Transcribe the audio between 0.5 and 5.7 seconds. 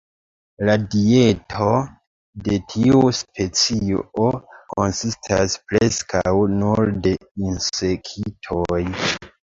La dieto de tiu specio konsistas